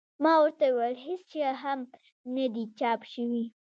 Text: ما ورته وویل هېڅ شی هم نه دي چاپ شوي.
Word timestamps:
ما 0.23 0.33
ورته 0.43 0.65
وویل 0.71 0.97
هېڅ 1.05 1.23
شی 1.31 1.41
هم 1.63 1.79
نه 2.35 2.45
دي 2.53 2.63
چاپ 2.79 3.01
شوي. 3.13 3.45